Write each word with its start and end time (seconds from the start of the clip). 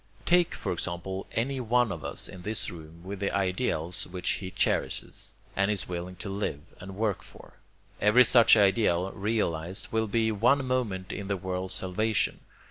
Take, 0.25 0.55
for 0.55 0.71
example, 0.71 1.27
any 1.33 1.59
one 1.59 1.91
of 1.91 2.03
us 2.03 2.27
in 2.27 2.41
this 2.41 2.71
room 2.71 3.03
with 3.03 3.19
the 3.19 3.29
ideals 3.31 4.07
which 4.07 4.27
he 4.41 4.49
cherishes, 4.49 5.35
and 5.55 5.69
is 5.69 5.87
willing 5.87 6.15
to 6.15 6.27
live 6.27 6.61
and 6.79 6.95
work 6.95 7.21
for. 7.21 7.53
Every 8.01 8.23
such 8.23 8.57
ideal 8.57 9.11
realized 9.11 9.89
will 9.91 10.07
be 10.07 10.31
one 10.31 10.65
moment 10.65 11.11
in 11.11 11.27
the 11.27 11.37
world's 11.37 11.75
salvation. 11.75 12.39